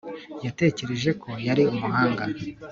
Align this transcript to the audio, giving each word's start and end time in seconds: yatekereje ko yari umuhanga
yatekereje 0.45 1.09
ko 1.21 1.29
yari 1.47 1.63
umuhanga 1.73 2.23